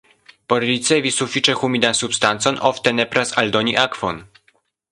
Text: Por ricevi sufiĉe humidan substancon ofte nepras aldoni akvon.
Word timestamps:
Por 0.51 0.63
ricevi 0.69 1.11
sufiĉe 1.17 1.55
humidan 1.59 1.97
substancon 1.99 2.57
ofte 2.71 2.95
nepras 3.01 3.35
aldoni 3.43 3.77
akvon. 3.83 4.23